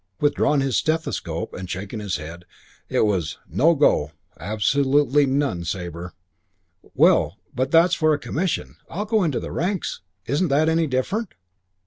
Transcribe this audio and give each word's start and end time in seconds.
Withdrawn 0.19 0.61
his 0.61 0.77
stethoscope 0.77 1.53
and 1.53 1.69
shaken 1.69 1.99
his 1.99 2.17
head. 2.17 2.45
It 2.89 3.01
was 3.05 3.37
"no 3.47 3.75
go; 3.75 4.13
absolutely 4.39 5.27
none, 5.27 5.63
Sabre." 5.63 6.13
"Well, 6.95 7.37
but 7.53 7.69
that's 7.69 7.93
for 7.93 8.11
a 8.11 8.17
commission. 8.17 8.77
I'll 8.89 9.05
go 9.05 9.23
into 9.23 9.39
the 9.39 9.51
ranks. 9.51 10.01
Isn't 10.25 10.47
that 10.47 10.69
any 10.69 10.87
different?" 10.87 11.35